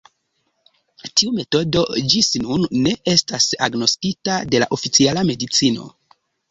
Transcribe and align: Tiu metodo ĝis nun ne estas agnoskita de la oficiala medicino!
Tiu 1.21 1.33
metodo 1.39 1.83
ĝis 2.15 2.31
nun 2.47 2.67
ne 2.87 2.97
estas 3.15 3.49
agnoskita 3.69 4.43
de 4.53 4.65
la 4.67 4.75
oficiala 4.79 5.31
medicino! 5.33 5.91